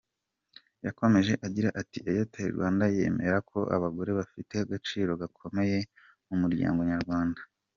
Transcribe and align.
Yakomeje 0.85 1.33
agira 1.45 1.69
ati 1.81 1.97
“Airtel 2.09 2.47
Rwanda 2.55 2.85
yemera 2.95 3.37
ko 3.49 3.59
abagore 3.75 4.11
bafite 4.19 4.53
agaciro 4.63 5.11
gakomeye 5.21 5.77
mu 6.27 6.35
muryango 6.43 6.79
nyarwanda. 6.91 7.41